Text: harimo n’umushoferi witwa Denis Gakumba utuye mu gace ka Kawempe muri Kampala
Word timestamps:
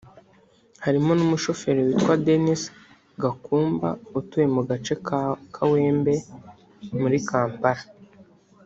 harimo 0.83 1.11
n’umushoferi 1.15 1.79
witwa 1.87 2.13
Denis 2.25 2.61
Gakumba 3.21 3.89
utuye 4.19 4.47
mu 4.55 4.61
gace 4.69 4.93
ka 5.07 5.19
Kawempe 5.53 6.13
muri 7.01 7.17
Kampala 7.29 7.83